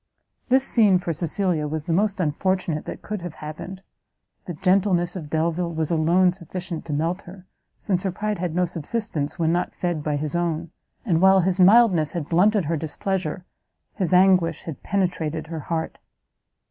[0.49, 3.83] This scene for Cecilia, was the most unfortunate that could have happened;
[4.45, 7.45] the gentleness of Delvile was alone sufficient to melt her,
[7.77, 10.71] since her pride had no subsistence when not fed by his own;
[11.05, 13.45] and while his mildness had blunted her displeasure,
[13.93, 15.99] his anguish had penetrated her heart.